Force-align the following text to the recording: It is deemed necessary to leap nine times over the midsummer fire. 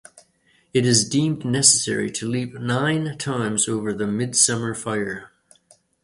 It 0.73 0.83
is 0.83 1.07
deemed 1.07 1.45
necessary 1.45 2.09
to 2.09 2.27
leap 2.27 2.55
nine 2.55 3.19
times 3.19 3.69
over 3.69 3.93
the 3.93 4.07
midsummer 4.07 4.73
fire. 4.73 5.31